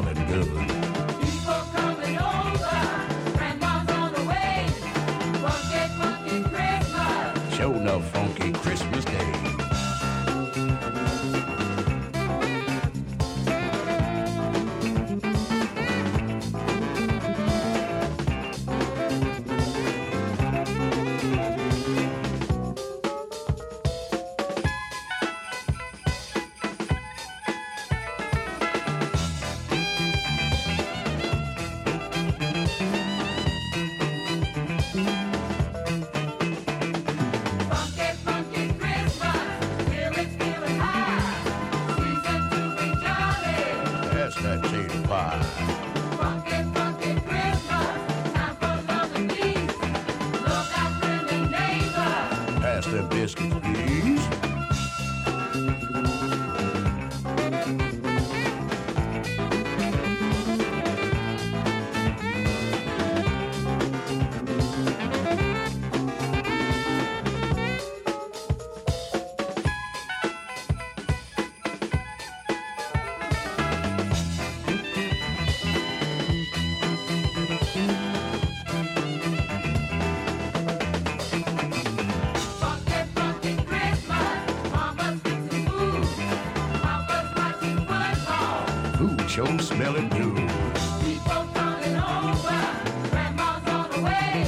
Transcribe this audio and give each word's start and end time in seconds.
smelling 0.00 0.26
good. 0.26 0.77
Show 89.38 89.58
smelling 89.58 90.08
good. 90.08 90.34
People 91.00 91.46
coming 91.54 91.94
over. 91.94 92.58
Grandma's 93.08 93.68
on 93.68 93.88
the 93.92 94.00
way. 94.02 94.44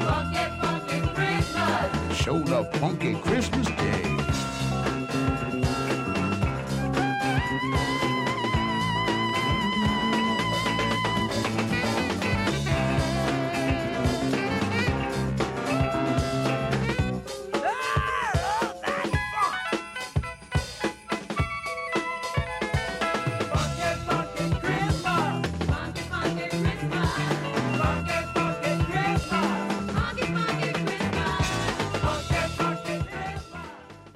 Funky, 0.00 0.44
funky 0.62 0.98
Christmas. 1.14 2.16
Show 2.16 2.38
funky 2.80 3.14
Christmas 3.16 3.73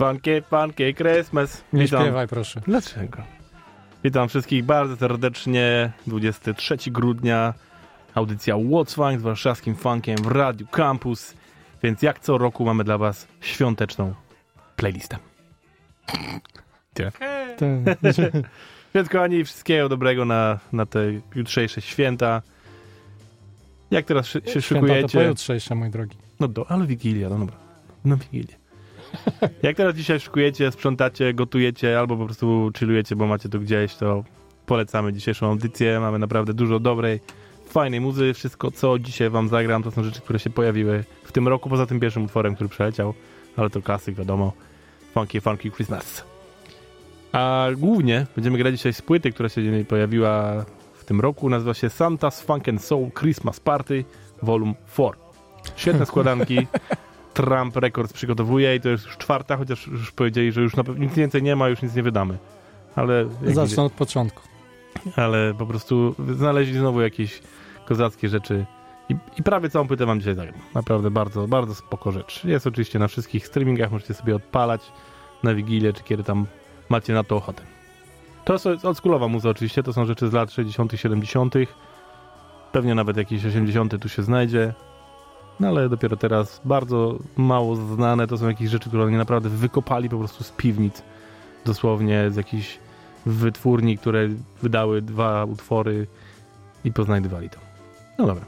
Funky, 0.08 0.42
funky 0.42 0.94
Christmas. 0.94 1.64
Nie 1.72 1.82
Witam. 1.82 2.02
śpiewaj, 2.02 2.28
proszę. 2.28 2.60
Dlaczego? 2.66 3.22
Witam 4.04 4.28
wszystkich 4.28 4.64
bardzo 4.64 4.96
serdecznie. 4.96 5.92
23 6.06 6.76
grudnia. 6.86 7.54
Audycja 8.14 8.54
What's 8.54 8.94
Funk 8.94 9.20
z 9.20 9.22
warszawskim 9.22 9.74
funkiem 9.74 10.16
w 10.16 10.26
Radiu 10.26 10.66
Campus. 10.66 11.34
Więc 11.82 12.02
jak 12.02 12.20
co 12.20 12.38
roku 12.38 12.64
mamy 12.64 12.84
dla 12.84 12.98
was 12.98 13.28
świąteczną 13.40 14.14
playlistę. 14.76 15.18
Ten, 17.56 17.84
Więc 18.94 19.08
kochani, 19.08 19.44
wszystkiego 19.44 19.88
dobrego 19.88 20.24
na, 20.24 20.58
na 20.72 20.86
te 20.86 21.00
jutrzejsze 21.34 21.80
święta. 21.80 22.42
Jak 23.90 24.06
teraz 24.06 24.26
się 24.26 24.40
święta 24.40 24.52
to 24.54 24.60
szykujecie? 24.60 25.18
pojutrzejsze, 25.18 25.74
mój 25.74 25.90
drogi. 25.90 26.16
No 26.40 26.48
do, 26.48 26.70
ale 26.70 26.86
Wigilia, 26.86 27.28
no 27.28 27.38
dobra. 27.38 27.56
No 28.04 28.16
Wigilię. 28.16 28.57
Jak 29.62 29.76
teraz 29.76 29.94
dzisiaj 29.94 30.20
szykujecie, 30.20 30.72
sprzątacie, 30.72 31.34
gotujecie 31.34 31.98
albo 31.98 32.16
po 32.16 32.24
prostu 32.24 32.70
chillujecie, 32.78 33.16
bo 33.16 33.26
macie 33.26 33.48
to 33.48 33.58
gdzieś, 33.58 33.94
to 33.94 34.24
polecamy 34.66 35.12
dzisiejszą 35.12 35.46
audycję. 35.46 36.00
Mamy 36.00 36.18
naprawdę 36.18 36.54
dużo 36.54 36.80
dobrej, 36.80 37.20
fajnej 37.68 38.00
muzy. 38.00 38.34
Wszystko, 38.34 38.70
co 38.70 38.98
dzisiaj 38.98 39.30
wam 39.30 39.48
zagram, 39.48 39.82
to 39.82 39.90
są 39.90 40.02
rzeczy, 40.02 40.20
które 40.20 40.38
się 40.38 40.50
pojawiły 40.50 41.04
w 41.24 41.32
tym 41.32 41.48
roku, 41.48 41.68
poza 41.68 41.86
tym 41.86 42.00
pierwszym 42.00 42.24
utworem, 42.24 42.54
który 42.54 42.68
przeleciał, 42.68 43.14
ale 43.56 43.70
to 43.70 43.82
klasyk, 43.82 44.14
wiadomo. 44.14 44.52
Funky, 45.14 45.40
funky 45.40 45.70
Christmas. 45.70 46.24
A 47.32 47.66
głównie 47.76 48.26
będziemy 48.36 48.58
grać 48.58 48.74
dzisiaj 48.74 48.92
z 48.92 49.02
płyty, 49.02 49.32
która 49.32 49.48
się 49.48 49.62
pojawiła 49.88 50.64
w 50.94 51.04
tym 51.04 51.20
roku. 51.20 51.48
Nazywa 51.48 51.74
się 51.74 51.88
Santa's 51.88 52.44
Funk 52.44 52.68
and 52.68 52.84
Soul 52.84 53.10
Christmas 53.18 53.60
Party 53.60 54.04
Volume 54.42 54.74
4. 54.92 55.10
Świetne 55.76 56.06
składanki. 56.12 56.66
Trump 57.34 57.76
Records 57.76 58.12
przygotowuje 58.12 58.76
i 58.76 58.80
to 58.80 58.88
jest 58.88 59.06
już 59.06 59.16
czwarta, 59.16 59.56
chociaż 59.56 59.86
już 59.86 60.12
powiedzieli, 60.12 60.52
że 60.52 60.60
już 60.60 60.76
na 60.76 60.84
pewno 60.84 61.04
nic 61.04 61.14
więcej 61.14 61.42
nie 61.42 61.56
ma, 61.56 61.68
już 61.68 61.82
nic 61.82 61.94
nie 61.94 62.02
wydamy. 62.02 62.38
Ale, 62.96 63.26
jak 63.42 63.54
Zacznę 63.54 63.82
od 63.82 63.92
początku. 63.92 64.42
ale 65.16 65.54
po 65.58 65.66
prostu 65.66 66.14
znaleźli 66.34 66.78
znowu 66.78 67.00
jakieś 67.00 67.42
kozackie 67.86 68.28
rzeczy 68.28 68.66
i, 69.08 69.16
i 69.38 69.42
prawie 69.42 69.70
całą 69.70 69.88
płytę 69.88 70.06
wam 70.06 70.18
dzisiaj 70.20 70.34
zagram. 70.34 70.54
Naprawdę 70.74 71.10
bardzo, 71.10 71.48
bardzo 71.48 71.74
spoko 71.74 72.12
rzecz. 72.12 72.44
Jest 72.44 72.66
oczywiście 72.66 72.98
na 72.98 73.08
wszystkich 73.08 73.46
streamingach, 73.46 73.92
możecie 73.92 74.14
sobie 74.14 74.36
odpalać 74.36 74.92
na 75.42 75.54
Wigilię, 75.54 75.92
czy 75.92 76.02
kiedy 76.02 76.24
tam 76.24 76.46
macie 76.88 77.12
na 77.12 77.24
to 77.24 77.36
ochotę. 77.36 77.62
To 78.44 78.52
jest 78.52 78.84
oldschoolowa 78.84 79.28
muza 79.28 79.50
oczywiście, 79.50 79.82
to 79.82 79.92
są 79.92 80.04
rzeczy 80.04 80.28
z 80.28 80.32
lat 80.32 80.52
60 80.52 80.92
70 80.96 81.54
Pewnie 82.72 82.94
nawet 82.94 83.16
jakieś 83.16 83.44
80 83.44 84.02
tu 84.02 84.08
się 84.08 84.22
znajdzie. 84.22 84.74
No 85.60 85.68
ale 85.68 85.88
dopiero 85.88 86.16
teraz 86.16 86.60
bardzo 86.64 87.18
mało 87.36 87.76
znane 87.76 88.26
to 88.26 88.38
są 88.38 88.48
jakieś 88.48 88.70
rzeczy, 88.70 88.88
które 88.88 89.04
oni 89.04 89.16
naprawdę 89.16 89.48
wykopali 89.48 90.08
po 90.08 90.18
prostu 90.18 90.44
z 90.44 90.50
piwnic. 90.50 91.02
Dosłownie 91.64 92.30
z 92.30 92.36
jakichś 92.36 92.78
wytwórni, 93.26 93.98
które 93.98 94.28
wydały 94.62 95.02
dwa 95.02 95.44
utwory 95.44 96.06
i 96.84 96.92
poznajdywali 96.92 97.50
to. 97.50 97.58
No 98.18 98.26
dobra. 98.26 98.44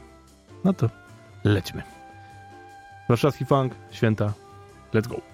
No 0.63 0.73
to 0.73 0.89
lećmy. 1.43 1.83
Warszawski 3.09 3.45
funk, 3.45 3.73
święta. 3.91 4.33
Let's 4.93 5.07
go. 5.07 5.30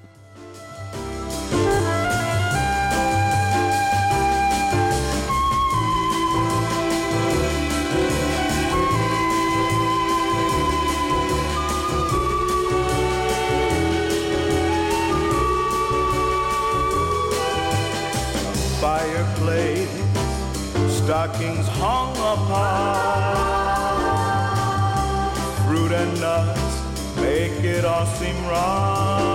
Stockings 21.08 21.66
hung 21.70 22.12
apart. 22.18 23.38
Fruit 25.66 25.94
and 25.94 26.20
nuts 26.20 26.84
make 27.16 27.64
it 27.64 27.86
all 27.86 28.06
seem 28.06 28.36
right. 28.46 29.27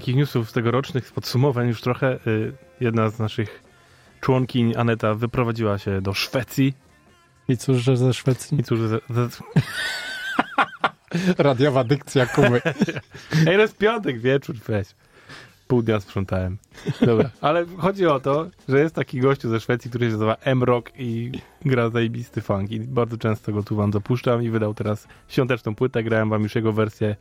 Takich 0.00 0.16
newsów 0.16 0.52
tegorocznych, 0.52 1.08
z 1.08 1.12
podsumowań 1.12 1.68
już 1.68 1.80
trochę, 1.80 2.18
y, 2.26 2.52
jedna 2.80 3.08
z 3.08 3.18
naszych 3.18 3.62
członkiń, 4.20 4.74
Aneta, 4.76 5.14
wyprowadziła 5.14 5.78
się 5.78 6.00
do 6.00 6.14
Szwecji. 6.14 6.74
I 7.48 7.56
cóż, 7.56 7.76
że 7.82 7.96
ze 7.96 8.14
Szwecji? 8.14 8.60
I 8.60 8.64
cóż, 8.64 8.80
ze, 8.80 9.00
ze, 9.10 9.28
Radiowa 11.38 11.84
dykcja 11.84 12.26
Kuby. 12.26 12.62
Ej, 13.46 13.54
to 13.56 13.62
jest 13.62 13.78
piątek 13.78 14.20
wieczór, 14.20 14.56
weź. 14.56 14.88
Pół 15.68 15.82
dnia 15.82 16.00
sprzątałem. 16.00 16.58
Dobra, 17.00 17.30
ale 17.40 17.66
chodzi 17.78 18.06
o 18.06 18.20
to, 18.20 18.46
że 18.68 18.80
jest 18.80 18.94
taki 18.94 19.20
gościu 19.20 19.48
ze 19.48 19.60
Szwecji, 19.60 19.90
który 19.90 20.06
się 20.06 20.12
nazywa 20.12 20.36
M-Rock 20.36 20.92
i 20.98 21.32
gra 21.64 21.90
zajebisty 21.90 22.40
funk 22.40 22.70
i 22.70 22.80
bardzo 22.80 23.16
często 23.16 23.52
go 23.52 23.62
tu 23.62 23.76
wam 23.76 23.92
zapuszczam 23.92 24.42
i 24.42 24.50
wydał 24.50 24.74
teraz 24.74 25.08
świąteczną 25.28 25.74
płytę, 25.74 26.02
grałem 26.02 26.30
wam 26.30 26.42
już 26.42 26.54
jego 26.54 26.72
wersję 26.72 27.16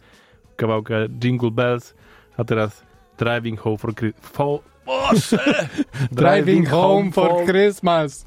kawałka 0.55 0.95
Jingle 1.09 1.51
Bells, 1.51 1.93
a 2.39 2.43
teraz 2.43 2.83
Driving 3.17 3.59
Home 3.59 3.77
for 3.77 3.95
Christmas. 3.95 4.31
For... 4.31 4.59
Boże! 4.85 5.69
Driving 6.11 6.69
home 6.69 7.11
for 7.11 7.45
Christmas. 7.45 8.25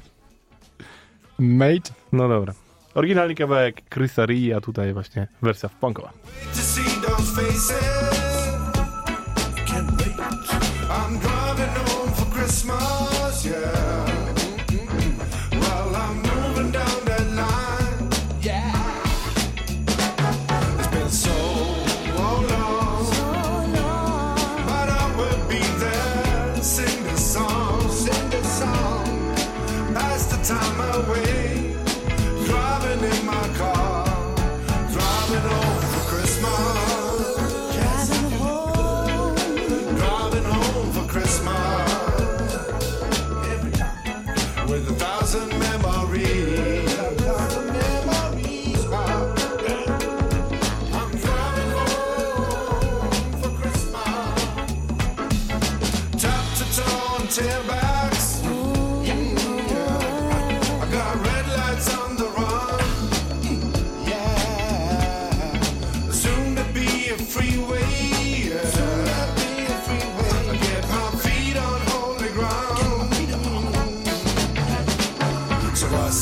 Mate. 1.39 1.91
No 2.11 2.29
dobra. 2.29 2.53
Oryginalny 2.95 3.35
kawałek 3.35 3.81
Chrisa 3.89 4.25
Rii, 4.25 4.53
a 4.53 4.61
tutaj 4.61 4.93
właśnie 4.93 5.27
wersja 5.41 5.69
punkowa. 5.69 6.13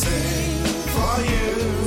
Sing 0.01 0.63
for 0.93 1.21
you. 1.31 1.41
You 1.61 1.80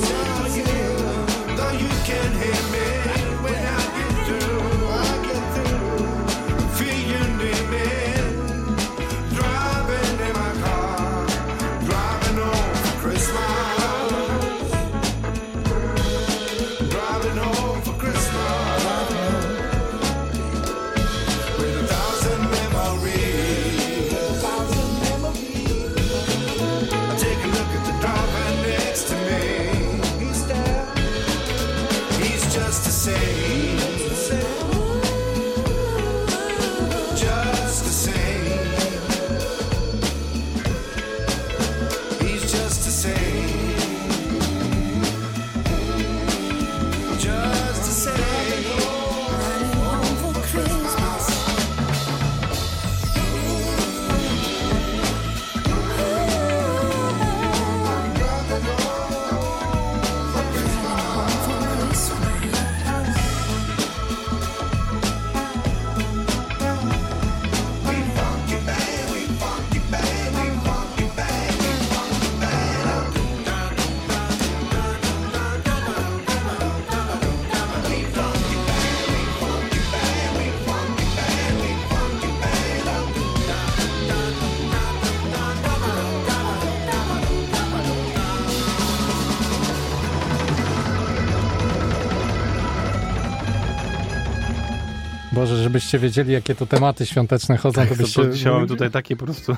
żebyście 95.75 95.99
wiedzieli, 95.99 96.33
jakie 96.33 96.55
to 96.55 96.67
tematy 96.67 97.07
świąteczne 97.07 97.57
chodzą, 97.57 97.83
to 97.83 97.89
Tak, 97.89 97.89
to, 97.89 98.03
byście... 98.03 98.23
to 98.23 98.31
dzisiaj 98.31 98.53
mamy 98.53 98.67
tutaj 98.67 98.91
takie 98.91 99.17
po 99.17 99.25
prostu 99.25 99.57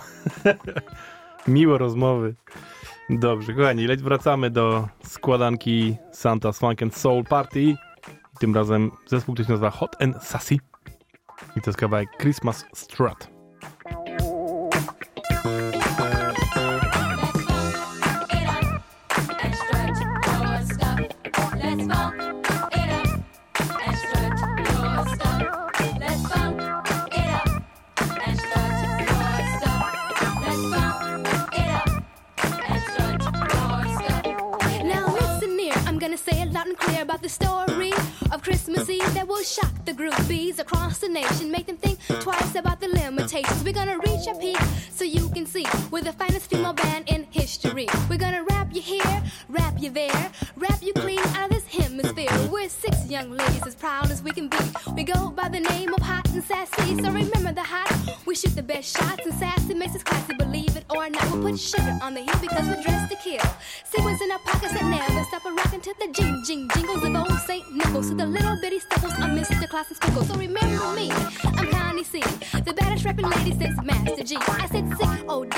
miłe 1.48 1.78
rozmowy. 1.78 2.34
Dobrze, 3.10 3.54
kochani, 3.54 3.86
leć 3.86 4.02
wracamy 4.02 4.50
do 4.50 4.88
składanki 5.04 5.96
Santa's 6.12 6.58
Funk 6.58 6.82
and 6.82 6.96
Soul 6.96 7.24
Party. 7.24 7.76
Tym 8.40 8.54
razem 8.54 8.90
zespół, 9.06 9.34
który 9.34 9.46
się 9.46 9.52
nazywa 9.52 9.70
Hot 9.70 10.02
and 10.02 10.22
Sassy. 10.22 10.54
I 11.56 11.60
to 11.60 11.70
jest 11.70 11.78
kawałek 11.78 12.08
Christmas 12.20 12.64
Strut. 12.74 13.28
Across 40.36 40.98
the 40.98 41.08
nation, 41.08 41.50
make 41.50 41.66
them 41.66 41.78
think 41.78 41.98
twice 42.20 42.54
about 42.56 42.78
the 42.78 42.88
limitations. 42.88 43.64
We're 43.64 43.72
gonna 43.72 43.98
reach 43.98 44.26
a 44.26 44.34
peak 44.38 44.58
so 44.90 45.02
you 45.02 45.30
can 45.30 45.46
see 45.46 45.64
we're 45.90 46.02
the 46.02 46.12
finest 46.12 46.50
female 46.50 46.74
band 46.74 47.08
in 47.08 47.26
history. 47.30 47.86
We're 48.10 48.18
gonna 48.18 48.44
wrap 48.44 48.68
you 48.74 48.82
here, 48.82 49.22
wrap 49.48 49.80
you 49.80 49.90
there, 49.90 50.30
wrap 50.56 50.82
you 50.82 50.92
clean 50.92 51.20
out 51.20 51.46
of 51.46 51.50
this 51.50 51.66
hemisphere. 51.66 52.28
We're 52.50 52.68
six 52.68 53.08
young 53.08 53.30
ladies 53.30 53.66
as 53.66 53.74
proud 53.74 54.10
as 54.10 54.22
we 54.22 54.30
can 54.30 54.48
be. 54.48 54.58
We 54.94 55.04
go 55.04 55.30
by 55.30 55.48
the 55.48 55.60
name 55.60 55.94
of 55.94 56.02
Hot 56.02 56.28
and 56.28 56.44
Sassy, 56.44 56.96
so 57.02 57.10
remember 57.10 57.52
the 57.52 57.62
hot. 57.62 57.90
We 58.26 58.34
shoot 58.34 58.54
the 58.54 58.62
best 58.62 58.94
shots 58.94 59.24
and 59.24 59.34
sassy 59.34 59.72
makes 59.72 59.94
us 59.96 60.02
classy, 60.02 60.34
believe 60.34 60.76
it 60.76 60.84
or 60.90 61.08
not. 61.08 61.24
We'll 61.32 61.50
put 61.50 61.58
sugar 61.58 61.98
on 62.02 62.12
the 62.12 62.20
hill 62.20 62.38
because 62.42 62.68
we're 62.68 62.82
dressed 62.82 63.10
to 63.10 63.16
kill. 63.16 63.46
Sequins 63.84 64.20
in 64.20 64.30
our 64.30 64.38
pockets 64.40 64.74
that 64.74 64.84
never 64.84 65.24
stop 65.24 65.46
a 65.46 65.52
rockin' 65.52 65.80
to 65.80 65.94
the 65.98 66.08
jing 66.12 66.42
jing 66.46 66.68
old 66.76 66.85
Nichols 67.96 68.10
to 68.10 68.14
the 68.14 68.26
little 68.26 68.60
bitty 68.60 68.78
stubbles 68.78 69.14
of 69.14 69.30
Mr. 69.32 69.66
Claus 69.70 69.86
and 69.88 69.96
Sprinkles. 69.96 70.28
So 70.28 70.34
remember 70.34 70.92
me, 70.94 71.10
I'm 71.10 71.70
Connie 71.70 72.04
C, 72.04 72.20
the 72.20 72.74
baddest 72.74 73.06
rapping 73.06 73.24
lady 73.24 73.52
since 73.52 73.82
Master 73.82 74.22
Gee. 74.22 74.36
I 74.36 74.68
said 74.70 74.86
sick, 74.98 75.08
O 75.26 75.40
oh 75.40 75.44
double 75.46 75.55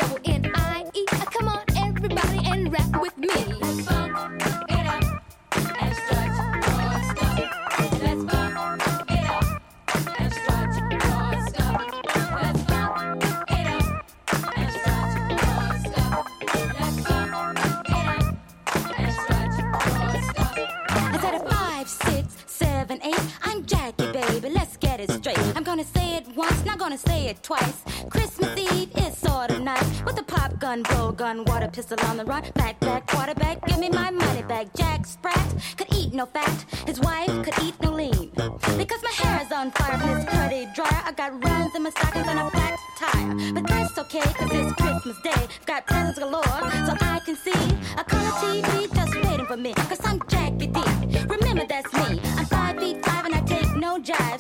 gonna 25.69 25.85
say 25.85 26.17
it 26.17 26.27
once, 26.35 26.65
not 26.65 26.79
gonna 26.79 26.99
say 26.99 27.27
it 27.27 27.43
twice. 27.43 27.85
Christmas 28.11 28.59
Eve 28.73 28.91
is 28.97 29.17
sorta 29.17 29.59
nice. 29.61 30.03
With 30.05 30.19
a 30.19 30.23
pop 30.23 30.59
gun, 30.59 30.83
blow 30.83 31.13
gun, 31.13 31.45
water 31.45 31.69
pistol 31.69 31.99
on 32.07 32.17
the 32.17 32.25
run. 32.25 32.43
Back, 32.55 32.81
back, 32.81 33.07
quarterback, 33.07 33.65
give 33.67 33.79
me 33.79 33.91
my 33.91 34.11
money 34.11 34.43
back. 34.43 34.67
Jack 34.75 35.07
Sprat 35.07 35.49
could 35.77 35.87
eat 35.95 36.13
no 36.15 36.27
fat. 36.27 36.65
His 36.87 36.99
wife 37.01 37.31
could 37.45 37.55
eat 37.63 37.75
no 37.81 37.93
lean. 37.93 38.33
Because 38.79 39.03
my 39.03 39.13
hair 39.15 39.47
is 39.47 39.53
on 39.53 39.71
fire 39.73 39.99
from 39.99 40.15
this 40.15 40.25
pretty 40.25 40.67
dryer. 40.75 41.03
I 41.05 41.13
got 41.13 41.45
rounds 41.45 41.77
in 41.77 41.83
my 41.85 41.91
stockings 41.91 42.27
and 42.27 42.39
a 42.41 42.51
flat 42.51 42.79
tire. 42.99 43.53
But 43.53 43.67
that's 43.69 43.99
okay, 43.99 44.27
cause 44.39 44.51
it's 44.51 44.73
Christmas 44.73 45.21
Day. 45.21 45.31
i 45.35 45.49
Got 45.67 45.87
presents 45.87 46.19
galore, 46.19 46.43
so 46.43 46.97
I 47.01 47.21
can 47.25 47.37
see 47.37 47.63
a 47.97 48.05
color 48.05 48.33
TV 48.41 48.95
just 48.95 49.15
waiting 49.29 49.47
for 49.47 49.57
me. 49.57 49.75
Cause 49.75 50.01
I'm 50.03 50.21
Jackie 50.29 50.67
D. 50.67 50.81
Remember 51.29 51.67
that's 51.69 51.93
me. 51.93 52.21
I'm 52.39 52.47
five 52.47 52.79
feet 52.79 53.05
five 53.05 53.27
and 53.27 53.35
I 53.35 53.41
take 53.43 53.77
no 53.77 54.01
jive. 54.01 54.38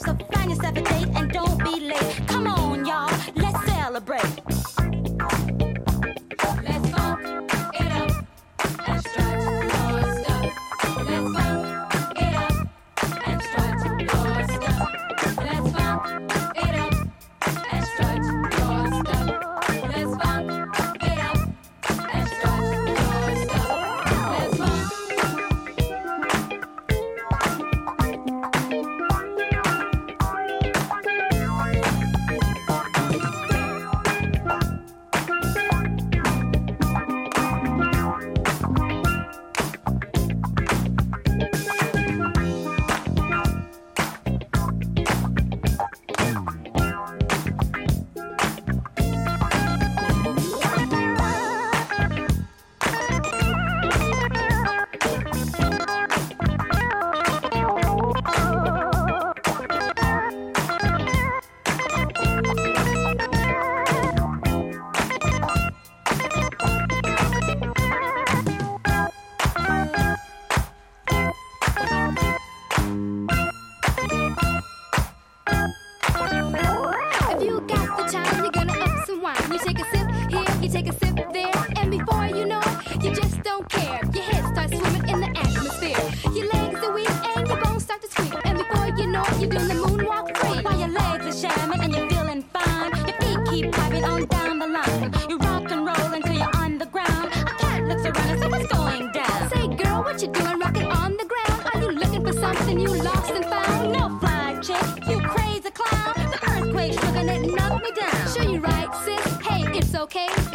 What 100.18 100.26
you 100.26 100.42
doing 100.42 100.58
rocking 100.58 100.86
on 100.86 101.16
the 101.16 101.24
ground? 101.24 101.62
Are 101.72 101.80
you 101.80 101.92
looking 101.92 102.24
for 102.24 102.32
something 102.32 102.80
you 102.80 102.88
lost 102.88 103.30
and 103.30 103.44
found? 103.44 103.92
No 103.92 104.18
fly 104.18 104.58
chick, 104.60 105.08
you 105.08 105.20
crazy 105.20 105.70
clown. 105.70 106.14
The 106.16 106.38
earthquake 106.50 106.92
shook 106.94 107.14
and 107.14 107.30
it 107.30 107.54
knocked 107.54 107.84
me 107.84 107.92
down. 107.92 108.28
Sure 108.34 108.42
you 108.42 108.58
right, 108.58 108.92
sis. 109.04 109.36
Hey, 109.46 109.62
it's 109.78 109.94
okay. 109.94 110.47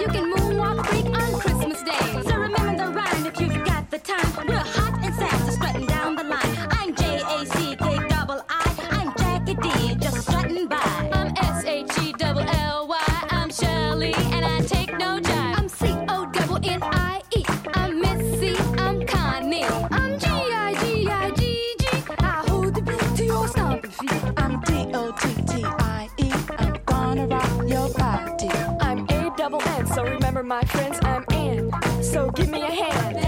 My 30.44 30.62
friends, 30.64 31.00
I'm 31.04 31.24
Ann. 31.32 31.72
So 32.04 32.30
give 32.32 32.50
me 32.50 32.62
a 32.62 32.72
hand. 32.72 33.23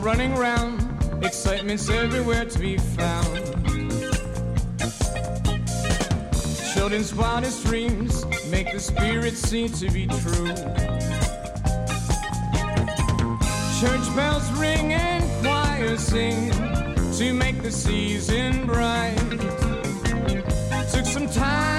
Running 0.00 0.34
round, 0.34 0.80
excitement's 1.22 1.90
everywhere 1.90 2.46
to 2.46 2.58
be 2.58 2.78
found. 2.78 3.36
Children's 6.72 7.14
wildest 7.14 7.66
dreams 7.66 8.24
make 8.46 8.72
the 8.72 8.80
spirit 8.80 9.36
seem 9.36 9.68
to 9.68 9.90
be 9.90 10.06
true. 10.06 10.54
Church 13.80 14.16
bells 14.16 14.50
ring 14.52 14.94
and 14.94 15.24
choirs 15.42 16.00
sing 16.00 16.50
to 17.18 17.32
make 17.34 17.62
the 17.62 17.70
season 17.70 18.66
bright. 18.66 19.18
Took 20.90 21.04
some 21.04 21.28
time 21.28 21.69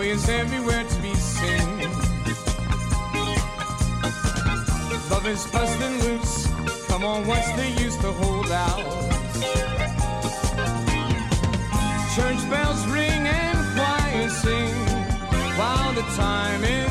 is 0.00 0.28
everywhere 0.28 0.84
to 0.84 1.02
be 1.02 1.14
seen. 1.14 1.78
Love 5.10 5.26
is 5.26 5.46
busting 5.52 5.98
loose. 6.00 6.46
Come 6.88 7.04
on, 7.04 7.26
what's 7.26 7.52
the 7.52 7.79
the 8.02 8.12
holdouts. 8.12 8.96
Church 12.14 12.50
bells 12.50 12.86
ring 12.86 13.28
and 13.28 13.58
choirs 13.76 14.32
sing 14.42 14.74
while 15.58 15.92
the 15.92 16.02
time 16.16 16.64
is 16.64 16.89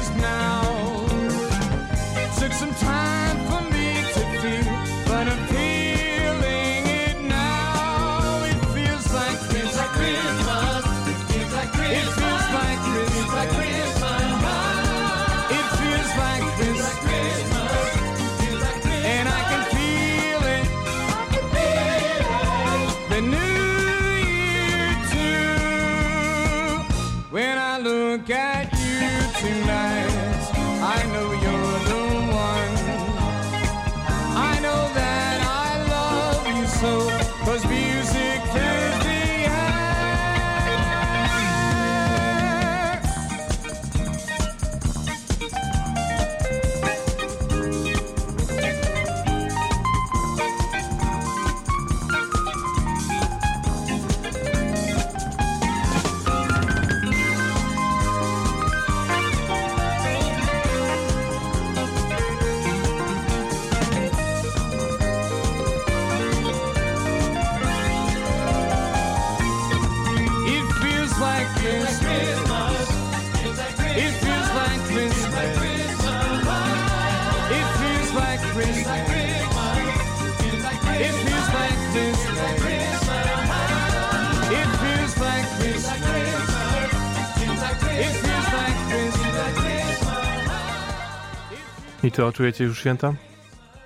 to 92.20 92.32
czujecie 92.32 92.64
już 92.64 92.80
święta? 92.80 93.14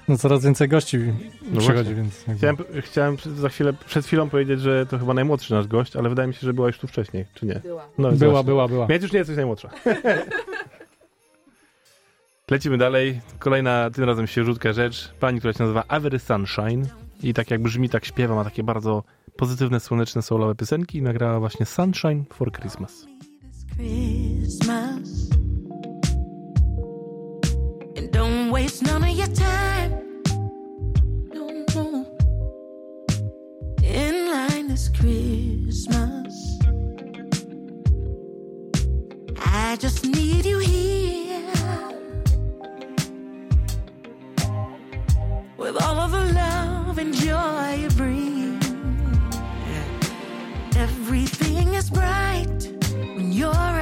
No 0.08 0.17
coraz 0.17 0.43
więcej 0.43 0.69
gości 0.69 1.00
no 1.52 1.62
przychodzi, 1.62 1.96
więc... 1.96 2.26
Jakby... 2.28 2.82
Chciałem, 2.82 3.17
chciałem, 3.17 3.38
za 3.38 3.50
chwilę, 3.50 3.74
przed 3.86 4.06
chwilą 4.06 4.30
powiedzieć, 4.30 4.62
że 4.62 4.86
to 4.86 5.00
chyba 5.00 5.13
najmłodszy 5.13 5.54
nasz 5.54 5.67
gość, 5.67 5.96
ale 5.96 6.10
wydaje 6.10 6.28
mi 6.28 6.34
się, 6.34 6.39
że 6.41 6.54
była 6.54 6.67
już 6.67 6.78
tu 6.78 6.88
wcześniej, 6.88 7.26
czy 7.34 7.46
nie? 7.46 7.56
Była. 7.56 7.88
No, 7.98 8.12
była, 8.12 8.17
była, 8.17 8.43
była, 8.43 8.67
była. 8.67 8.88
Więc 8.88 9.04
już 9.04 9.12
nie 9.12 9.19
jesteś 9.19 9.36
najmłodsza. 9.36 9.69
Lecimy 12.52 12.78
dalej. 12.78 13.22
Kolejna, 13.39 13.89
tym 13.89 14.04
razem 14.04 14.28
świeżutka 14.28 14.74
rzecz. 14.74 15.13
Pani, 15.19 15.39
która 15.39 15.54
się 15.54 15.63
nazywa 15.63 15.84
Avery 15.88 16.19
Sunshine 16.19 16.86
i 17.24 17.34
tak 17.34 17.52
jak 17.52 17.62
brzmi, 17.62 17.89
tak 17.89 18.06
śpiewa, 18.06 18.36
ma 18.36 18.43
takie 18.43 18.63
bardzo 18.63 19.04
pozytywne, 19.38 19.80
słoneczne, 19.80 20.22
soulowe 20.22 20.56
piosenki 20.56 20.98
i 20.98 21.02
nagrała 21.02 21.39
właśnie 21.39 21.65
Sunshine 21.65 22.24
for 22.30 22.52
Christmas. 22.52 23.06
Christmas. 23.78 25.23
Don't 28.24 28.52
waste 28.52 28.82
none 28.84 29.04
of 29.04 29.10
your 29.10 29.28
time. 29.28 29.92
No, 31.34 31.66
no. 31.76 32.06
In 33.84 34.32
line 34.32 34.70
this 34.70 34.88
Christmas. 34.88 36.34
I 39.40 39.76
just 39.78 40.06
need 40.06 40.46
you 40.46 40.60
here. 40.60 41.50
With 45.58 45.76
all 45.84 46.00
of 46.00 46.12
the 46.12 46.26
love 46.34 46.98
and 47.00 47.14
joy 47.14 47.74
you 47.82 47.90
bring. 47.90 48.58
Everything 50.78 51.74
is 51.74 51.90
bright 51.90 52.72
when 53.16 53.34
you're 53.34 53.73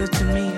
good 0.00 0.12
to 0.12 0.24
me. 0.24 0.49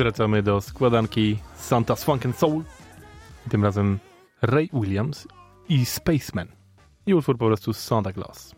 Wracamy 0.00 0.42
do 0.42 0.60
składanki 0.60 1.38
Santa's 1.56 2.04
Funk 2.04 2.26
and 2.26 2.36
Soul. 2.36 2.62
Tym 3.50 3.64
razem 3.64 3.98
Ray 4.42 4.68
Williams 4.72 5.28
i 5.68 5.86
Spaceman. 5.86 6.48
I 7.06 7.14
utwór 7.14 7.38
po 7.38 7.46
prostu 7.46 7.72
Santa 7.72 8.12
Claus. 8.12 8.54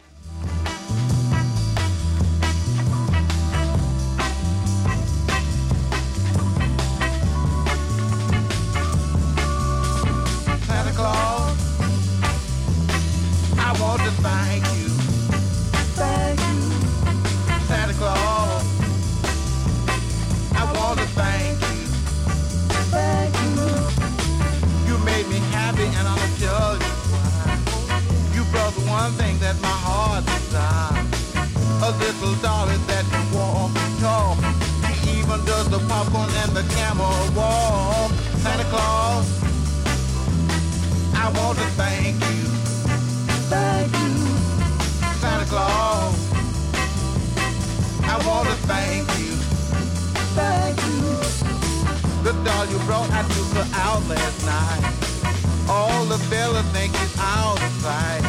Little 32.33 32.43
dolly 32.43 32.77
that 32.87 33.05
can 33.11 33.35
walk 33.35 33.71
and 33.75 34.01
talk. 34.01 34.39
She 35.03 35.19
even 35.21 35.45
does 35.45 35.69
the 35.69 35.79
popcorn 35.89 36.31
and 36.43 36.53
the 36.53 36.63
camel 36.75 37.13
walk. 37.35 38.11
Santa 38.41 38.65
Claus. 38.65 39.27
I 41.15 41.31
want 41.37 41.59
to 41.59 41.65
thank 41.77 42.17
you. 42.17 42.45
Thank 43.53 43.93
you. 43.93 44.15
Santa 45.21 45.47
Claus. 45.47 46.15
I 48.05 48.17
want 48.27 48.49
to 48.49 48.55
thank 48.67 49.09
you. 49.19 49.35
Thank 50.35 50.79
you. 50.89 51.03
The 52.23 52.33
doll 52.45 52.67
you 52.67 52.79
brought, 52.87 53.11
I 53.11 53.23
took 53.35 53.49
her 53.59 53.69
out 53.75 54.03
last 54.09 54.47
night. 54.47 55.69
All 55.69 56.05
the 56.05 56.19
fellas 56.19 56.67
think 56.73 56.95
she's 56.97 57.19
out 57.19 57.61
of 57.61 57.73
sight. 57.83 58.23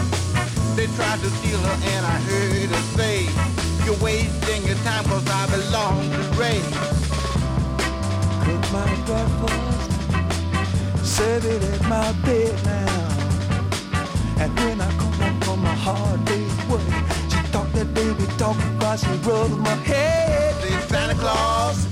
They 0.75 0.87
tried 0.87 1.19
to 1.19 1.29
steal 1.29 1.59
her 1.59 1.77
and 1.93 2.05
I 2.05 2.17
heard 2.27 2.69
her 2.69 2.81
say, 2.97 3.62
You're 3.85 3.97
wasting 3.97 4.63
your 4.65 4.77
time 4.77 5.03
cause 5.05 5.27
I 5.29 5.45
belong 5.47 6.09
to 6.11 6.21
Ray. 6.39 6.61
Cook 8.45 8.63
my 8.71 8.87
breakfast, 9.05 9.91
serve 11.05 11.45
it 11.45 11.61
at 11.63 11.81
my 11.89 12.11
bed 12.25 12.55
now. 12.63 13.09
And 14.41 14.57
when 14.59 14.79
I 14.79 14.89
come 14.97 15.13
home 15.19 15.41
from 15.41 15.63
my 15.63 15.75
hard 15.75 16.23
day's 16.23 16.65
work, 16.67 16.81
she 17.29 17.39
talk 17.51 17.69
that 17.73 17.93
baby 17.93 18.25
talk 18.37 18.57
about 18.77 18.99
she 18.99 19.11
rubs 19.27 19.55
my 19.57 19.75
head. 19.91 20.55
Say, 20.61 20.79
Santa 20.87 21.15
Claus, 21.15 21.87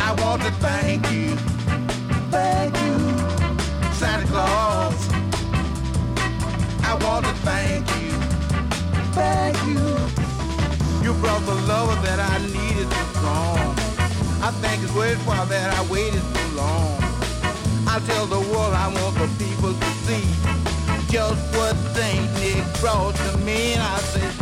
I 0.00 0.12
want 0.20 0.42
to 0.42 0.50
thank 0.58 1.08
you. 1.12 1.36
Thank 2.30 2.74
you. 2.82 2.98
Santa 3.94 4.26
Claus, 4.26 5.08
I 6.82 6.98
want 7.04 7.26
to 7.26 7.34
brought 11.20 11.44
the 11.44 11.54
lover 11.68 12.00
that 12.06 12.18
I 12.18 12.38
needed 12.46 12.88
so 12.90 13.04
strong. 13.14 13.76
I 14.42 14.50
think 14.62 14.82
it's 14.82 14.94
worthwhile 14.94 15.46
that 15.46 15.68
I 15.74 15.82
waited 15.92 16.22
so 16.22 16.44
long. 16.56 16.96
I'll 17.86 18.00
tell 18.00 18.26
the 18.26 18.40
world 18.50 18.72
I 18.72 18.88
want 18.88 19.14
the 19.18 19.28
people 19.44 19.72
to 19.74 19.90
see 20.06 20.24
just 21.08 21.42
what 21.56 21.76
Saint 21.94 22.24
Nick 22.40 22.64
brought 22.80 23.14
to 23.14 23.38
me. 23.38 23.74
And 23.74 23.82
I 23.82 23.98
say, 23.98 24.39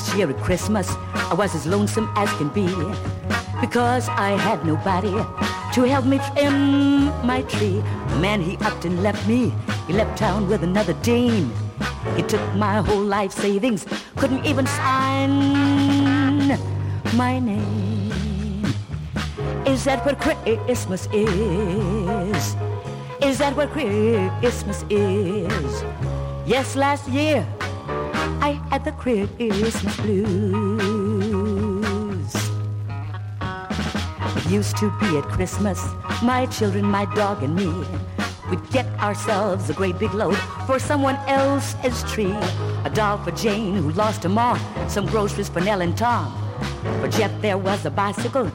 last 0.00 0.16
year 0.16 0.30
at 0.30 0.38
Christmas, 0.38 0.88
I 1.14 1.34
was 1.34 1.54
as 1.54 1.66
lonesome 1.66 2.10
as 2.16 2.32
can 2.38 2.48
be 2.48 2.66
because 3.60 4.08
I 4.08 4.30
had 4.30 4.64
nobody 4.64 5.12
to 5.74 5.82
help 5.82 6.06
me 6.06 6.18
trim 6.32 7.12
my 7.26 7.42
tree. 7.42 7.82
Man, 8.16 8.40
he 8.40 8.56
upped 8.64 8.86
and 8.86 9.02
left 9.02 9.28
me. 9.28 9.52
He 9.86 9.92
left 9.92 10.16
town 10.16 10.48
with 10.48 10.62
another 10.62 10.94
dame. 11.02 11.52
He 12.16 12.22
took 12.22 12.40
my 12.54 12.80
whole 12.80 13.04
life 13.04 13.32
savings, 13.32 13.84
couldn't 14.16 14.46
even 14.46 14.66
sign 14.66 16.56
my 17.14 17.38
name. 17.38 18.64
Is 19.66 19.84
that 19.84 20.00
what 20.06 20.18
Christmas 20.18 21.08
is? 21.12 22.56
Is 23.20 23.36
that 23.36 23.54
what 23.54 23.68
Christmas 23.68 24.82
is? 24.88 25.84
Yes, 26.46 26.74
last 26.74 27.06
year 27.08 27.46
I 28.40 28.52
had 28.70 28.84
the 28.84 28.92
Christmas 28.92 29.96
blues. 30.00 31.30
Used 34.48 34.76
to 34.78 34.90
be 34.98 35.18
at 35.18 35.24
Christmas, 35.24 35.86
my 36.22 36.46
children, 36.46 36.84
my 36.84 37.04
dog, 37.14 37.42
and 37.42 37.54
me. 37.54 37.86
We'd 38.48 38.70
get 38.70 38.86
ourselves 38.98 39.70
a 39.70 39.74
great 39.74 39.98
big 39.98 40.12
load 40.14 40.36
for 40.66 40.78
someone 40.78 41.16
else's 41.28 42.02
tree. 42.10 42.34
A 42.84 42.90
doll 42.92 43.18
for 43.18 43.30
Jane 43.30 43.74
who 43.76 43.90
lost 43.92 44.22
her 44.24 44.28
mom, 44.28 44.58
some 44.88 45.06
groceries 45.06 45.48
for 45.48 45.60
Nell 45.60 45.82
and 45.82 45.96
Tom. 45.96 46.32
For 47.00 47.08
Jeff 47.08 47.30
there 47.40 47.58
was 47.58 47.84
a 47.84 47.90
bicycle. 47.90 48.50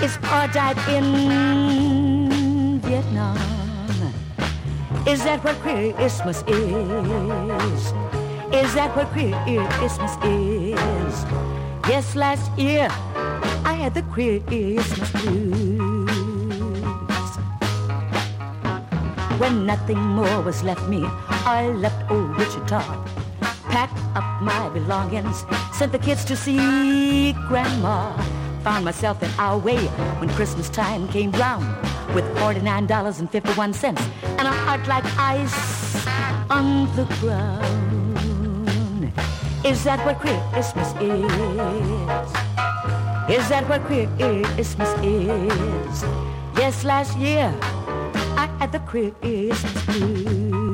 His 0.00 0.16
pa 0.18 0.46
died 0.52 0.78
in 0.88 2.80
Vietnam. 2.80 3.36
Is 5.06 5.22
that 5.24 5.44
what 5.44 5.56
Christmas 5.56 6.42
is? 6.48 8.05
Is 8.56 8.72
that 8.74 8.96
what 8.96 9.08
Christmas 9.12 10.16
is? 10.24 11.14
Yes, 11.86 12.16
last 12.16 12.50
year 12.56 12.88
I 13.68 13.74
had 13.74 13.92
the 13.92 14.00
Christmas 14.00 15.12
blues. 15.12 16.08
When 19.38 19.66
nothing 19.66 19.98
more 19.98 20.40
was 20.40 20.62
left 20.64 20.88
me, 20.88 21.04
I 21.44 21.68
left 21.76 22.10
old 22.10 22.34
Wichita. 22.38 22.80
Packed 23.68 24.00
up 24.16 24.24
my 24.40 24.70
belongings, 24.70 25.44
sent 25.74 25.92
the 25.92 25.98
kids 25.98 26.24
to 26.24 26.34
see 26.34 27.34
Grandma. 27.48 28.16
Found 28.64 28.86
myself 28.86 29.22
in 29.22 29.28
our 29.38 29.58
way 29.58 29.84
when 30.16 30.30
Christmas 30.30 30.70
time 30.70 31.08
came 31.08 31.30
round 31.32 31.66
with 32.14 32.24
$49.51 32.38 34.00
and 34.38 34.48
a 34.48 34.50
heart 34.50 34.88
like 34.88 35.04
ice 35.18 36.06
on 36.48 36.86
the 36.96 37.04
ground. 37.20 38.05
Is 39.66 39.82
that 39.82 39.98
what 40.06 40.20
Christmas 40.20 40.94
is? 41.00 41.26
Is 43.28 43.48
that 43.48 43.68
what 43.68 43.82
Christmas 43.82 44.90
is? 45.02 46.04
Yes, 46.56 46.84
last 46.84 47.18
year 47.18 47.52
I 48.38 48.46
had 48.60 48.70
the 48.70 48.78
Christmas 48.78 49.58
blues. 49.86 50.70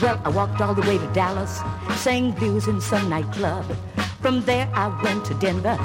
Well, 0.00 0.20
I 0.24 0.28
walked 0.28 0.60
all 0.60 0.72
the 0.72 0.82
way 0.82 0.98
to 0.98 1.06
Dallas, 1.12 1.60
sang 1.96 2.30
blues 2.30 2.68
in 2.68 2.80
some 2.80 3.08
nightclub. 3.08 3.64
From 4.22 4.42
there 4.42 4.68
I 4.72 4.86
went 5.02 5.24
to 5.24 5.34
Denver 5.34 5.76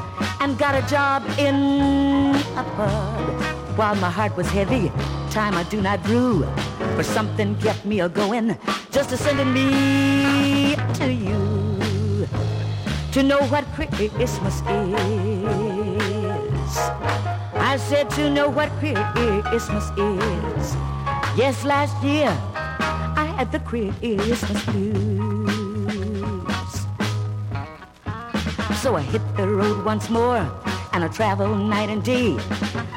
and 0.42 0.60
got 0.60 0.76
a 0.76 0.88
job 0.88 1.24
in 1.40 2.36
a 2.56 2.64
pub. 2.78 3.78
While 3.80 3.96
my 3.96 4.12
heart 4.12 4.38
was 4.38 4.48
heavy, 4.48 4.92
time 5.32 5.56
I 5.56 5.64
do 5.64 5.82
not 5.82 6.04
brew. 6.04 6.46
But 6.96 7.06
something 7.06 7.56
kept 7.58 7.84
me 7.86 8.00
a-going, 8.00 8.58
just 8.90 9.12
a-sending 9.12 9.54
me 9.54 10.76
to 10.94 11.12
you 11.12 12.28
to 13.12 13.24
know 13.24 13.42
what 13.48 13.66
Christmas 13.76 14.62
is. 14.62 14.66
I 17.56 17.78
said 17.78 18.10
to 18.12 18.30
know 18.30 18.48
what 18.50 18.70
Christmas 18.80 19.90
is. 19.98 20.76
Yes, 21.36 21.64
last 21.66 22.02
year 22.04 22.30
I 22.56 23.26
had 23.38 23.52
the 23.52 23.60
Christmas 23.60 24.66
blues. 24.66 25.56
So 28.82 28.96
I 28.96 29.02
hit 29.02 29.22
the 29.36 29.48
road 29.48 29.84
once 29.84 30.10
more 30.10 30.48
and 30.94 31.04
I 31.04 31.08
traveled 31.10 31.60
night 31.70 31.90
and 31.90 32.04
day. 32.04 32.38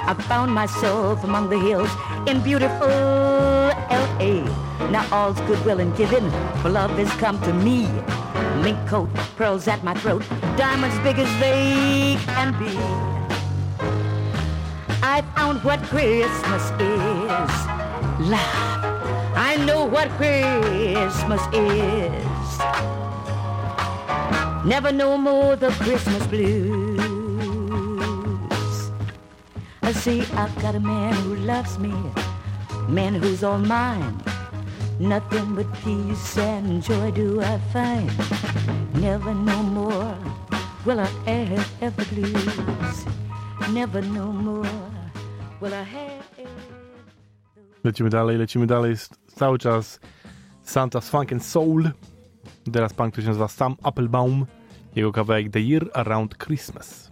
I 0.06 0.14
found 0.28 0.52
myself 0.52 1.24
among 1.24 1.50
the 1.50 1.58
hills 1.58 1.90
in 2.28 2.40
beautiful 2.42 3.57
L.A. 3.90 4.42
Now 4.90 5.06
all's 5.12 5.40
goodwill 5.42 5.80
and 5.80 5.96
giving, 5.96 6.30
for 6.62 6.68
love 6.68 6.90
has 6.98 7.10
come 7.20 7.40
to 7.42 7.52
me. 7.52 7.86
Mink 8.62 8.78
coat, 8.88 9.08
pearls 9.36 9.68
at 9.68 9.82
my 9.84 9.94
throat, 9.94 10.22
diamonds 10.56 10.98
big 11.00 11.18
as 11.18 11.40
they 11.40 12.16
can 12.24 12.52
be. 12.58 12.76
I 15.02 15.22
found 15.34 15.62
what 15.64 15.82
Christmas 15.84 16.70
is. 16.80 17.52
Love. 18.28 18.78
I 19.36 19.56
know 19.64 19.84
what 19.84 20.08
Christmas 20.10 21.42
is. 21.52 22.28
Never 24.64 24.92
no 24.92 25.16
more 25.16 25.56
the 25.56 25.70
Christmas 25.70 26.26
blues. 26.26 26.98
I 29.82 29.92
see 29.92 30.20
I've 30.32 30.54
got 30.60 30.74
a 30.74 30.80
man 30.80 31.14
who 31.14 31.36
loves 31.36 31.78
me 31.78 31.94
man 32.88 33.14
who's 33.14 33.44
all 33.44 33.58
mine. 33.58 34.16
Nothing 34.98 35.54
but 35.54 35.66
peace 35.84 36.38
and 36.38 36.82
joy 36.82 37.10
do 37.10 37.40
I 37.40 37.58
find. 37.72 38.10
Never 39.00 39.34
no 39.34 39.62
more 39.62 40.16
will 40.84 41.00
I 41.00 41.06
have 41.26 41.68
ever 41.80 42.04
blues. 42.04 43.04
Never 43.72 44.02
no 44.02 44.32
more 44.32 44.70
will 45.60 45.74
I 45.74 45.84
have. 45.84 46.28
Lecimy 47.84 48.10
dalej, 48.10 48.38
lecimy 48.38 48.66
dalej. 48.66 48.94
Cały 49.34 49.58
czas 49.58 50.00
Santa's 50.62 51.10
Funk 51.10 51.32
and 51.32 51.44
Soul. 51.44 51.90
Teraz 52.72 52.92
pan, 52.92 53.10
który 53.10 53.22
się 53.22 53.28
nazywa 53.28 53.48
Sam 53.48 53.76
Applebaum. 53.82 54.46
Jego 54.96 55.12
kawałek 55.12 55.50
The 55.50 55.60
Year 55.60 55.90
Around 55.94 56.38
Christmas. 56.38 57.10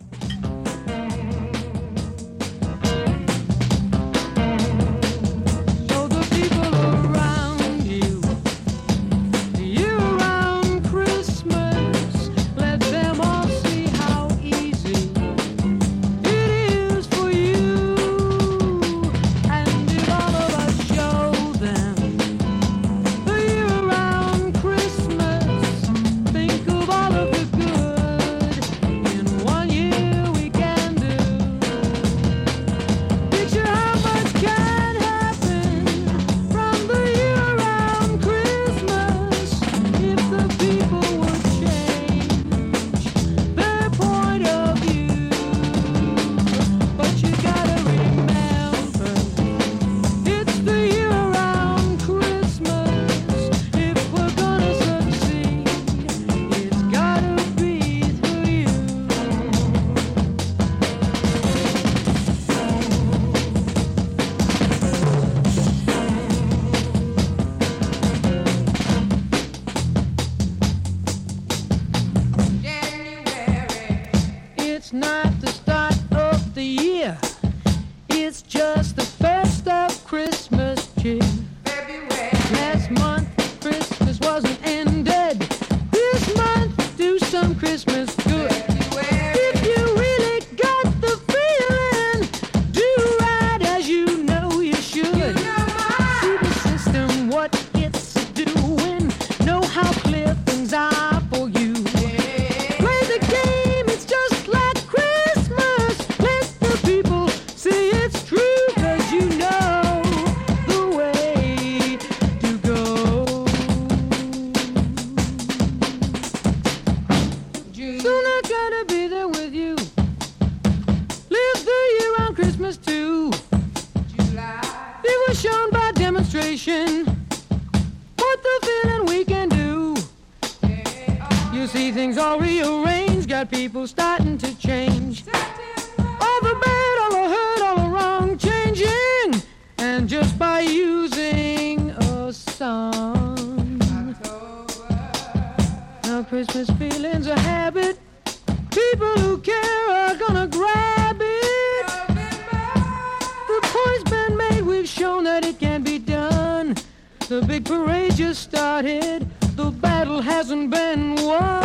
the 159.56 159.70
battle 159.70 160.20
hasn't 160.20 160.70
been 160.70 161.16
won. 161.16 161.62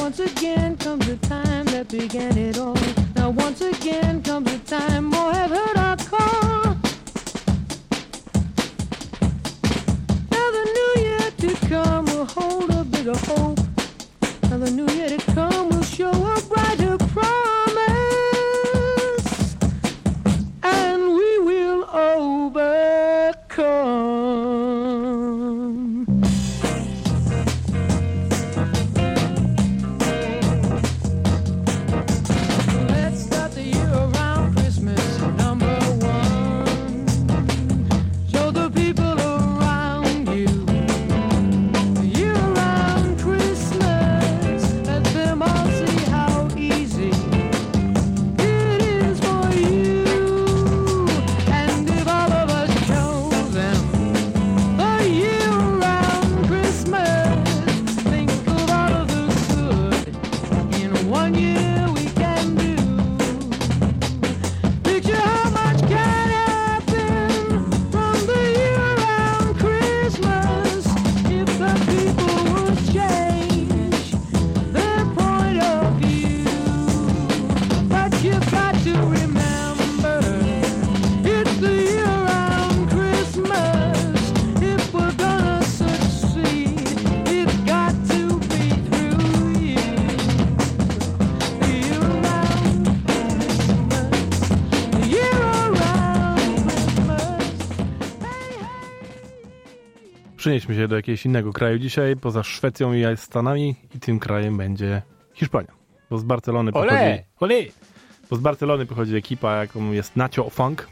Once 0.00 0.20
again 0.20 0.76
comes 0.76 1.06
the 1.06 1.18
time 1.22 1.64
that 1.66 1.88
began 1.88 2.38
it 2.38 2.58
all. 2.58 2.83
przenieśmy 100.44 100.74
się 100.74 100.88
do 100.88 100.96
jakiegoś 100.96 101.26
innego 101.26 101.52
kraju 101.52 101.78
dzisiaj, 101.78 102.16
poza 102.16 102.42
Szwecją 102.42 102.92
i 102.92 103.04
Stanami 103.16 103.76
i 103.94 104.00
tym 104.00 104.18
krajem 104.18 104.56
będzie 104.56 105.02
Hiszpania. 105.34 105.72
Bo 106.10 106.18
z 106.18 106.24
Barcelony 106.24 106.72
pochodzi... 106.72 106.94
Ole! 107.40 107.56
Bo 108.30 108.36
z 108.36 108.40
Barcelony 108.40 108.86
pochodzi 108.86 109.16
ekipa, 109.16 109.56
jaką 109.56 109.92
jest 109.92 110.16
Nacio 110.16 110.50
Funk. 110.50 110.88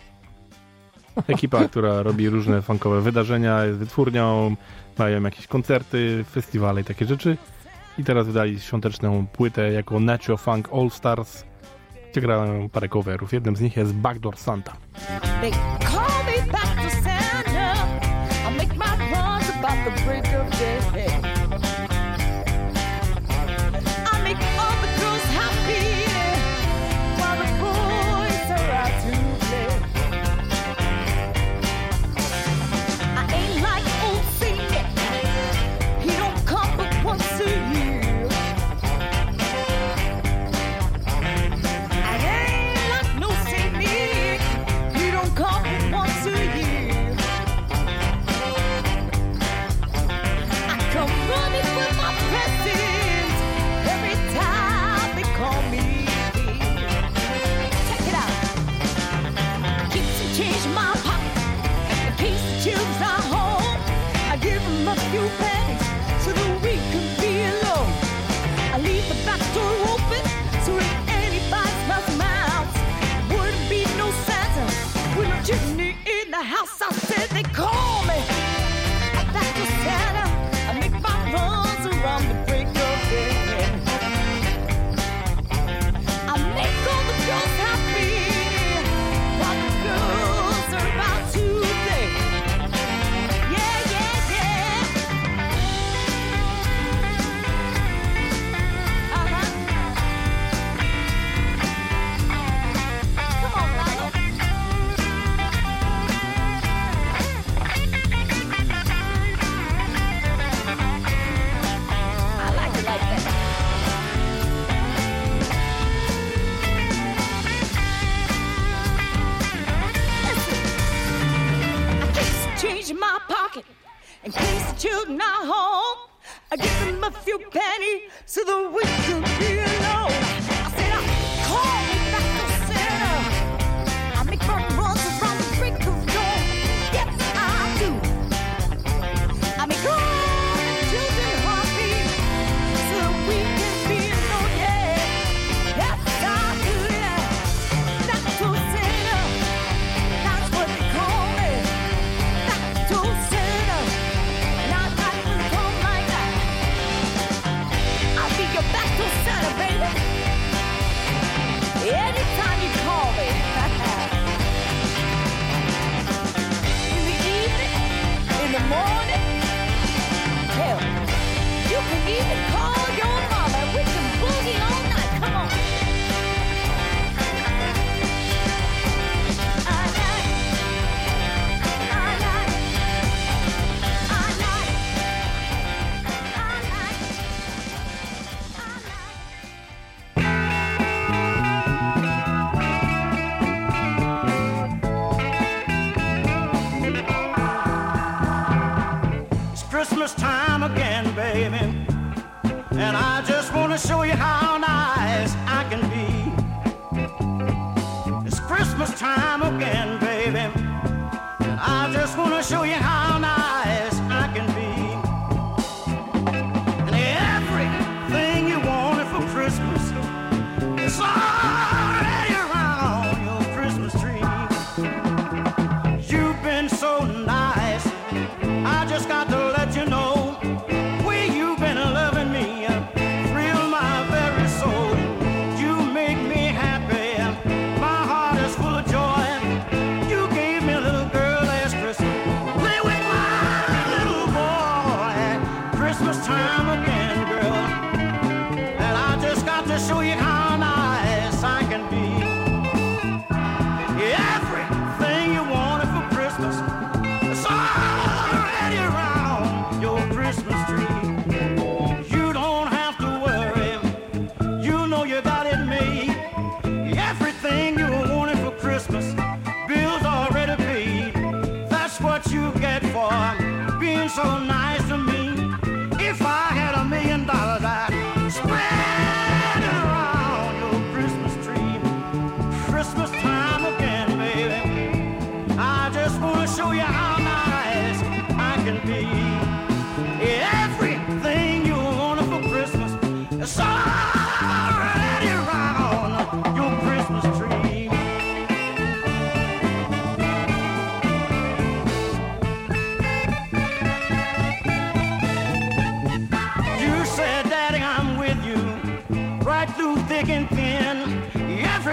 Ekipa, 1.28 1.64
która 1.68 2.02
robi 2.02 2.28
różne 2.28 2.62
funkowe 2.62 3.00
wydarzenia, 3.00 3.64
jest 3.64 3.78
wytwórnią, 3.78 4.56
mają 4.98 5.22
jakieś 5.22 5.46
koncerty, 5.46 6.24
festiwale 6.30 6.80
i 6.80 6.84
takie 6.84 7.06
rzeczy. 7.06 7.36
I 7.98 8.04
teraz 8.04 8.26
wydali 8.26 8.60
świąteczną 8.60 9.26
płytę 9.26 9.72
jako 9.72 10.00
Nacho 10.00 10.36
Funk 10.36 10.68
All 10.72 10.90
Stars, 10.90 11.44
gdzie 12.10 12.20
grają 12.20 12.68
parę 12.68 12.88
coverów. 12.88 13.32
Jednym 13.32 13.56
z 13.56 13.60
nich 13.60 13.76
jest 13.76 13.94
Backdoor 13.94 14.36
Santa. 14.36 14.76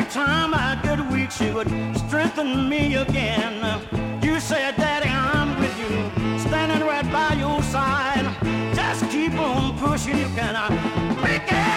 Time 0.09 0.55
I 0.55 0.79
get 0.81 0.99
weak, 1.11 1.29
she 1.29 1.51
would 1.51 1.69
strengthen 1.97 2.67
me 2.67 2.95
again. 2.95 3.53
You 4.23 4.39
said, 4.39 4.75
Daddy, 4.75 5.09
I'm 5.09 5.59
with 5.59 5.77
you, 5.79 6.39
standing 6.39 6.85
right 6.87 7.09
by 7.11 7.33
your 7.35 7.61
side. 7.61 8.25
Just 8.73 9.09
keep 9.11 9.33
on 9.33 9.77
pushing, 9.77 10.17
you 10.17 10.29
can 10.29 10.55
uh, 10.55 10.69
make 11.21 11.43
it 11.43 11.68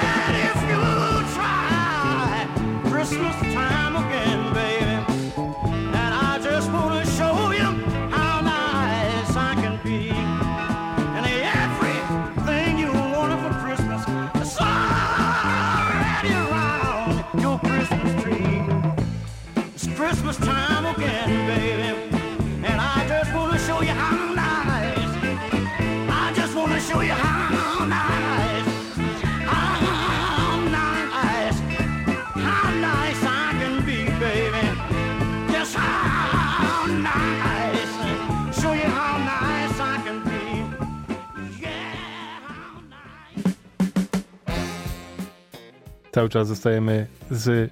Cały 46.13 46.29
czas 46.29 46.49
zostajemy 46.49 47.07
z 47.31 47.71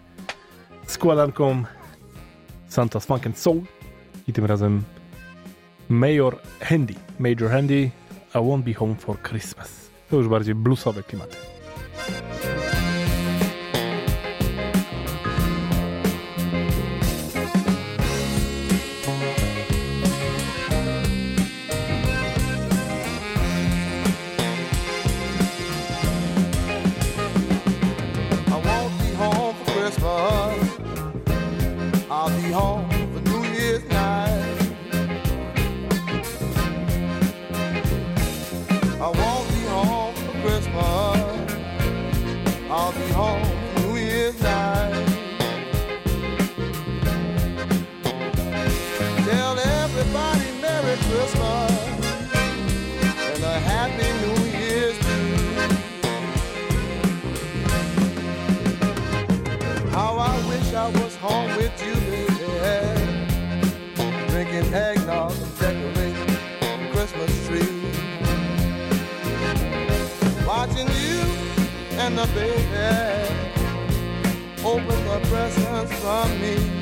składanką 0.86 1.62
Santa's 2.70 3.07
Funk 3.07 3.26
and 3.26 3.38
Soul 3.38 3.61
i 4.28 4.32
tym 4.32 4.45
razem 4.45 4.82
Major 5.88 6.38
Handy. 6.61 6.95
Major 7.18 7.51
Handy, 7.51 7.91
I 8.34 8.38
won't 8.38 8.62
be 8.62 8.74
home 8.74 8.95
for 8.95 9.22
Christmas. 9.22 9.91
To 10.11 10.16
już 10.16 10.28
bardziej 10.28 10.55
bluesowe 10.55 11.03
klimaty. 11.03 11.50
How 60.11 60.19
I 60.19 60.49
wish 60.49 60.75
I 60.75 60.89
was 60.89 61.15
home 61.15 61.57
with 61.57 61.71
you, 61.87 61.95
baby. 62.11 62.27
Drinking 64.27 64.75
eggnog 64.75 65.31
and 65.31 65.59
decorating 65.61 66.35
the 66.81 66.89
Christmas 66.91 67.47
tree. 67.47 67.83
Watching 70.45 70.89
you 70.89 71.21
and 72.03 72.19
the 72.19 72.27
baby 72.35 72.89
open 74.65 75.05
the 75.07 75.21
presents 75.29 75.95
from 76.01 76.41
me. 76.41 76.80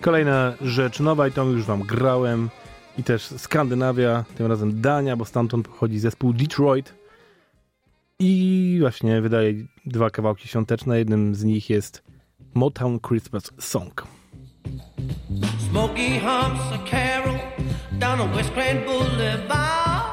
Kolejna 0.00 0.54
rzecz 0.60 1.00
nowa 1.00 1.28
i 1.28 1.32
tą 1.32 1.50
już 1.50 1.64
wam 1.64 1.82
grałem 1.82 2.48
i 2.98 3.02
też 3.02 3.22
Skandynawia, 3.22 4.24
tym 4.34 4.46
razem 4.46 4.80
Dania, 4.80 5.16
bo 5.16 5.24
stamtąd 5.24 5.68
pochodzi 5.68 5.98
zespół 5.98 6.32
Detroit 6.32 6.94
i 8.18 8.76
właśnie 8.80 9.20
wydaje 9.20 9.54
dwa 9.86 10.10
kawałki 10.10 10.48
świąteczne. 10.48 10.98
Jednym 10.98 11.34
z 11.34 11.44
nich 11.44 11.70
jest 11.70 12.02
Motown 12.54 13.00
Christmas 13.00 13.50
Song. 13.58 14.06
Smoky 15.70 16.20
humps 16.20 16.72
a 16.72 16.90
carol 16.90 17.38
down 17.92 18.20
on 18.20 18.30
West 18.32 18.54
Grand 18.54 18.84
Boulevard. 18.86 20.09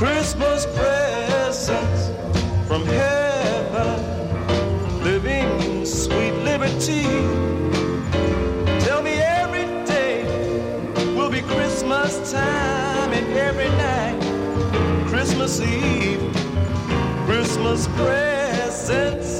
Christmas 0.00 0.64
presents 0.64 2.08
from 2.66 2.86
heaven, 2.86 4.00
living 5.04 5.84
sweet 5.84 6.32
liberty. 6.42 7.02
Tell 8.80 9.02
me 9.02 9.20
every 9.20 9.66
day 9.84 10.24
will 11.14 11.28
be 11.28 11.42
Christmas 11.42 12.32
time, 12.32 13.12
and 13.12 13.30
every 13.36 13.68
night, 13.68 15.06
Christmas 15.06 15.60
Eve, 15.60 16.32
Christmas 17.26 17.86
presents. 17.88 19.39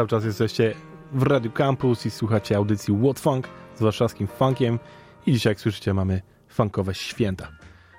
Cały 0.00 0.08
czas 0.08 0.24
jesteście 0.24 0.74
w 1.12 1.22
Radio 1.22 1.50
Campus 1.50 2.06
i 2.06 2.10
słuchacie 2.10 2.56
audycji 2.56 2.98
What 3.02 3.20
Funk 3.20 3.48
z 3.76 3.82
warszawskim 3.82 4.26
funkiem. 4.26 4.78
I 5.26 5.32
dzisiaj, 5.32 5.50
jak 5.50 5.60
słyszycie, 5.60 5.94
mamy 5.94 6.22
funkowe 6.48 6.94
święta. 6.94 7.48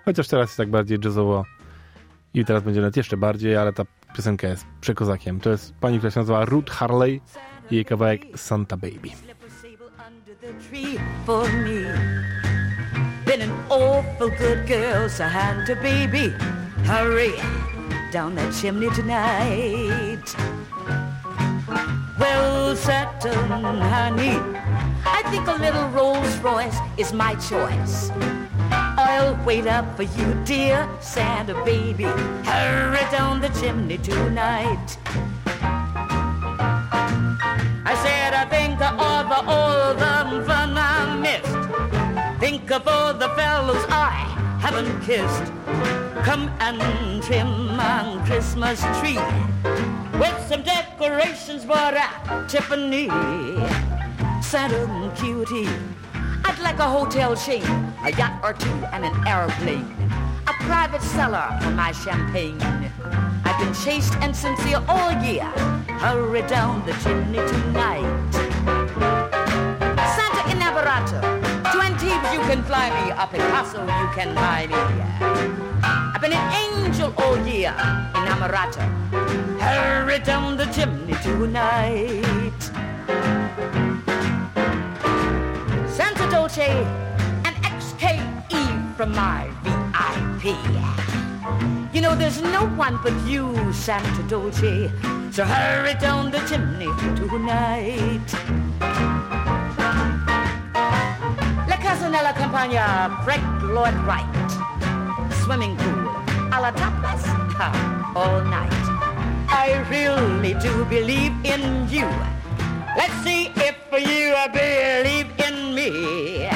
Chociaż 0.05 0.27
teraz 0.27 0.49
jest 0.49 0.57
tak 0.57 0.69
bardziej 0.69 0.99
jazzowo 1.03 1.45
i 2.33 2.45
teraz 2.45 2.63
będzie 2.63 2.81
nawet 2.81 2.97
jeszcze 2.97 3.17
bardziej, 3.17 3.57
ale 3.57 3.73
ta 3.73 3.83
piosenka 4.15 4.47
jest 4.47 4.65
przekozakiem. 4.81 5.39
To 5.39 5.49
jest 5.49 5.73
pani, 5.73 5.97
która 5.97 6.11
się 6.11 6.19
nazywa 6.19 6.45
Ruth 6.45 6.71
Harley 6.71 7.21
i 7.71 7.75
jej 7.75 7.85
kawałek 7.85 8.21
Santa 8.35 8.77
Baby. 8.77 9.09
Been 13.25 13.41
an 13.41 13.51
awful 13.69 14.29
good 14.29 14.65
girl, 14.67 15.07
baby. 15.83 16.33
Hurry 16.85 17.31
down 18.11 18.35
that 18.35 18.53
chimney 18.53 18.89
tonight. 18.89 20.35
Well, 22.21 22.75
Santa, 22.75 23.33
honey, 23.33 24.37
I 25.03 25.23
think 25.31 25.47
a 25.47 25.53
little 25.53 25.87
Rolls 25.89 26.37
Royce 26.37 26.77
is 26.95 27.13
my 27.13 27.33
choice. 27.33 28.11
I'll 28.71 29.35
wait 29.43 29.65
up 29.65 29.97
for 29.97 30.03
you, 30.03 30.35
dear 30.45 30.87
Santa 30.99 31.55
baby. 31.65 32.03
Hurry 32.45 33.03
down 33.09 33.41
the 33.41 33.49
chimney 33.59 33.97
tonight. 33.97 34.97
I 37.89 37.93
said 38.03 38.35
I 38.35 38.45
think 38.45 38.79
of 38.79 39.31
all 39.47 39.95
the 39.95 40.45
fun 40.45 40.77
I 40.77 41.17
missed. 41.25 42.39
Think 42.39 42.69
of 42.69 42.87
all 42.87 43.15
the 43.15 43.29
fellows 43.29 43.83
I 43.89 44.11
haven't 44.61 45.01
kissed. 45.01 45.51
Come 46.23 46.51
and 46.59 47.23
trim 47.23 47.75
my 47.75 48.21
Christmas 48.27 48.79
tree 48.99 49.17
with 50.21 50.47
some 50.47 50.61
decorations 50.61 51.65
bought 51.65 51.95
at 51.95 52.47
Tiffany. 52.47 53.07
Santa 54.39 54.85
cutie, 55.15 55.67
I'd 56.45 56.59
like 56.61 56.77
a 56.77 56.87
hotel 56.87 57.35
chain, 57.35 57.63
a 58.05 58.11
yacht 58.11 58.39
or 58.43 58.53
two, 58.53 58.77
and 58.93 59.03
an 59.03 59.15
airplane. 59.27 59.89
A 60.45 60.53
private 60.69 61.01
cellar 61.01 61.47
for 61.61 61.71
my 61.71 61.91
champagne. 61.91 62.61
I've 63.45 63.59
been 63.59 63.73
chased 63.73 64.13
and 64.21 64.35
sincere 64.35 64.83
all 64.87 65.11
year. 65.23 65.49
Hurry 66.03 66.43
down 66.43 66.85
the 66.85 66.93
chimney 67.03 67.41
tonight. 67.53 68.31
Santa 70.15 70.43
Inamorato, 70.53 71.21
to 71.71 71.77
Antibes 71.87 72.29
you 72.31 72.41
can 72.49 72.61
fly 72.69 72.87
me, 72.97 73.11
a 73.11 73.25
Picasso 73.25 73.81
you 73.81 74.07
can 74.13 74.35
buy 74.35 74.67
me. 74.67 75.70
I've 76.13 76.21
been 76.21 76.33
an 76.33 76.53
angel 76.53 77.13
all 77.17 77.37
year, 77.47 77.73
Inamorato. 78.13 78.81
Hurry 79.59 80.19
down 80.19 80.57
the 80.57 80.65
chimney 80.65 81.13
tonight. 81.23 82.61
Santa 85.89 86.29
Dolce, 86.29 86.67
an 87.45 87.53
XKE 87.63 88.95
from 88.95 89.15
my 89.15 89.49
VIP. 90.41 90.55
You 91.93 92.01
know 92.01 92.15
there's 92.15 92.41
no 92.41 92.65
one 92.77 92.97
but 93.03 93.13
you, 93.27 93.73
Santa 93.73 94.23
Dolce. 94.23 94.89
So 95.31 95.43
hurry 95.45 95.93
down 95.95 96.31
the 96.31 96.39
chimney 96.47 96.89
tonight. 97.15 98.27
La 101.67 101.77
Casa 101.77 102.09
nella 102.09 102.33
Campagna, 102.33 103.21
Frank 103.23 103.63
Lloyd 103.63 103.95
Wright. 104.05 104.27
Swimming 105.43 105.75
pool, 105.75 106.00
a 106.51 106.59
la 106.59 106.71
tapas, 106.71 107.23
ha, 107.55 107.69
all 108.15 108.43
night. 108.43 108.83
I 109.47 109.85
really 109.89 110.53
do 110.55 110.85
believe 110.85 111.33
in 111.45 111.87
you. 111.89 112.07
Let's 112.97 113.13
see 113.23 113.51
if 113.55 113.77
you 113.91 114.35
believe 114.51 115.29
in 115.47 115.75
me. 115.75 116.49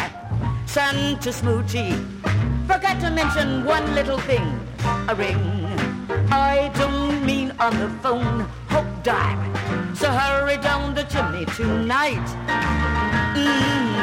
Santa 0.66 1.30
Smoochie, 1.30 1.96
forgot 2.68 3.00
to 3.00 3.10
mention 3.10 3.64
one 3.64 3.96
little 3.96 4.20
thing, 4.20 4.60
a 5.08 5.16
ring. 5.16 5.39
I 6.30 6.72
don't 6.76 7.26
mean 7.26 7.54
on 7.60 7.80
the 7.80 7.89
phone, 8.04 8.41
hope 8.68 8.91
diamond. 9.04 9.98
So 9.98 10.12
hurry 10.12 10.58
down 10.58 10.93
the 10.93 11.04
chimney 11.04 11.46
tonight. 11.56 12.28
Mm, 13.36 13.96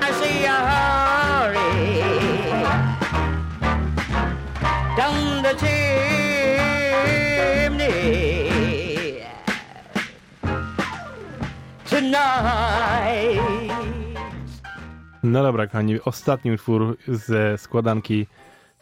I 0.00 0.10
say 0.20 0.32
you 0.40 0.56
hurry 0.72 2.23
down 4.96 5.42
the 5.42 5.54
chimney 5.54 6.84
tonight. 11.90 13.40
No 15.22 15.42
dobra, 15.42 15.66
kochani, 15.66 16.00
ostatni 16.04 16.52
utwór 16.52 16.96
ze 17.08 17.58
składanki 17.58 18.26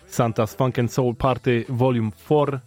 Santa's 0.08 0.54
Funk 0.56 0.78
and 0.78 0.92
Soul 0.92 1.14
Party 1.14 1.64
Volume 1.68 2.10
4. 2.24 2.60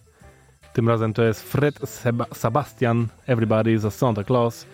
Tym 0.74 0.90
razem 0.90 1.14
to 1.14 1.24
jest 1.24 1.52
Fred 1.52 1.90
Seba 1.90 2.26
Sebastian, 2.34 3.08
Everybody 3.28 3.72
is 3.72 3.86
a 3.86 3.92
Santa 3.92 4.24
Claus. 4.24 4.66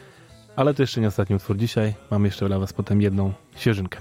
Ale 0.56 0.74
to 0.74 0.84
jeszcze 0.84 1.02
nie 1.02 1.08
ostatni 1.08 1.36
utwór 1.36 1.58
dzisiaj. 1.58 1.94
Mam 2.12 2.26
jeszcze 2.26 2.48
dla 2.48 2.60
was 2.60 2.74
potem 2.74 3.02
jedną 3.02 3.34
świeżynkę. 3.56 3.98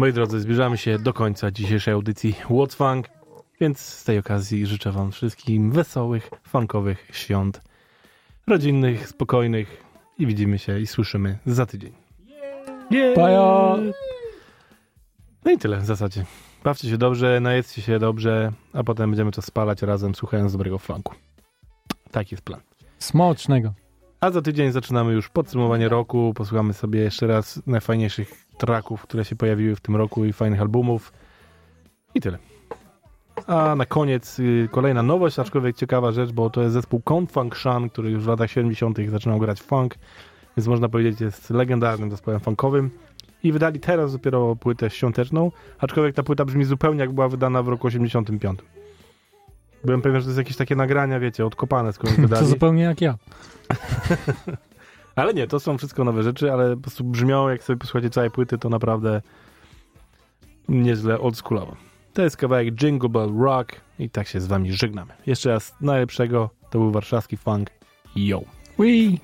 Moi 0.00 0.12
drodzy, 0.12 0.40
zbliżamy 0.40 0.78
się 0.78 0.98
do 0.98 1.12
końca 1.12 1.50
dzisiejszej 1.50 1.94
audycji 1.94 2.34
What's 2.50 2.74
Funk, 2.74 3.08
więc 3.60 3.78
z 3.80 4.04
tej 4.04 4.18
okazji 4.18 4.66
życzę 4.66 4.92
wam 4.92 5.12
wszystkim 5.12 5.72
wesołych, 5.72 6.30
funkowych 6.48 7.08
świąt, 7.12 7.60
rodzinnych, 8.46 9.08
spokojnych 9.08 9.84
i 10.18 10.26
widzimy 10.26 10.58
się 10.58 10.80
i 10.80 10.86
słyszymy 10.86 11.38
za 11.46 11.66
tydzień. 11.66 11.92
Yeah. 12.90 13.16
Bajo. 13.16 13.78
No 15.44 15.50
i 15.50 15.58
tyle 15.58 15.76
w 15.76 15.84
zasadzie. 15.84 16.24
Bawcie 16.64 16.88
się 16.88 16.98
dobrze, 16.98 17.40
najedzcie 17.40 17.82
się 17.82 17.98
dobrze, 17.98 18.52
a 18.72 18.84
potem 18.84 19.10
będziemy 19.10 19.32
to 19.32 19.42
spalać 19.42 19.82
razem, 19.82 20.14
słuchając 20.14 20.52
dobrego 20.52 20.78
flanku. 20.78 21.14
Taki 22.10 22.34
jest 22.34 22.44
plan. 22.44 22.60
Smocznego. 22.98 23.74
A 24.20 24.30
za 24.30 24.42
tydzień 24.42 24.72
zaczynamy 24.72 25.12
już 25.12 25.28
podsumowanie 25.28 25.88
roku. 25.88 26.32
Posłuchamy 26.36 26.72
sobie 26.72 27.00
jeszcze 27.00 27.26
raz 27.26 27.62
najfajniejszych 27.66 28.49
tracków, 28.60 29.02
które 29.02 29.24
się 29.24 29.36
pojawiły 29.36 29.76
w 29.76 29.80
tym 29.80 29.96
roku 29.96 30.24
i 30.24 30.32
fajnych 30.32 30.60
albumów. 30.60 31.12
I 32.14 32.20
tyle. 32.20 32.38
A 33.46 33.74
na 33.74 33.86
koniec 33.86 34.38
y, 34.38 34.68
kolejna 34.70 35.02
nowość, 35.02 35.38
aczkolwiek 35.38 35.76
ciekawa 35.76 36.12
rzecz, 36.12 36.32
bo 36.32 36.50
to 36.50 36.62
jest 36.62 36.72
zespół 36.72 37.02
Confunction, 37.10 37.90
który 37.90 38.10
już 38.10 38.24
w 38.24 38.26
latach 38.26 38.50
70. 38.50 38.98
zaczynał 39.08 39.38
grać 39.38 39.62
funk, 39.62 39.94
więc 40.56 40.66
można 40.68 40.88
powiedzieć 40.88 41.20
jest 41.20 41.50
legendarnym 41.50 42.10
zespołem 42.10 42.40
funkowym. 42.40 42.90
I 43.42 43.52
wydali 43.52 43.80
teraz 43.80 44.12
dopiero 44.12 44.56
płytę 44.56 44.90
świąteczną, 44.90 45.50
aczkolwiek 45.78 46.14
ta 46.16 46.22
płyta 46.22 46.44
brzmi 46.44 46.64
zupełnie 46.64 47.00
jak 47.00 47.12
była 47.12 47.28
wydana 47.28 47.62
w 47.62 47.68
roku 47.68 47.86
85. 47.86 48.60
Byłem 49.84 50.02
pewien, 50.02 50.20
że 50.20 50.24
to 50.24 50.30
jest 50.30 50.38
jakieś 50.38 50.56
takie 50.56 50.76
nagrania, 50.76 51.20
wiecie, 51.20 51.46
odkopane 51.46 51.92
skąd 51.92 52.14
To 52.16 52.22
wydali. 52.22 52.46
zupełnie 52.46 52.82
jak 52.82 53.00
ja. 53.00 53.14
Ale 55.20 55.34
nie, 55.34 55.46
to 55.46 55.60
są 55.60 55.78
wszystko 55.78 56.04
nowe 56.04 56.22
rzeczy, 56.22 56.52
ale 56.52 56.76
po 56.76 56.82
prostu 56.82 57.04
brzmią, 57.04 57.48
jak 57.48 57.62
sobie 57.62 57.76
posłuchacie 57.76 58.10
całej 58.10 58.30
płyty, 58.30 58.58
to 58.58 58.68
naprawdę 58.68 59.22
nieźle 60.68 61.20
oldschoolowo. 61.20 61.76
To 62.12 62.22
jest 62.22 62.36
kawałek 62.36 62.74
Jingle 62.74 63.08
Bell 63.08 63.30
Rock 63.38 63.80
i 63.98 64.10
tak 64.10 64.28
się 64.28 64.40
z 64.40 64.46
wami 64.46 64.72
żegnamy. 64.72 65.12
Jeszcze 65.26 65.50
raz 65.50 65.74
najlepszego, 65.80 66.50
to 66.70 66.78
był 66.78 66.90
warszawski 66.90 67.36
funk. 67.36 67.70
Yo! 68.16 68.40
Wee! 68.78 69.20